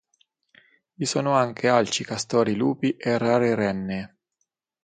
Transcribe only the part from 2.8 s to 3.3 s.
e